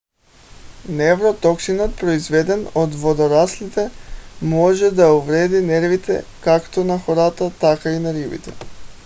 [0.89, 3.89] невротоксинът произведен от водораслите
[4.41, 8.53] може да увреди нервите както на хората така и на рибите